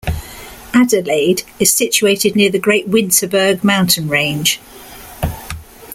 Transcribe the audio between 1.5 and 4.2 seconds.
is situated near the Great Winterberg Mountain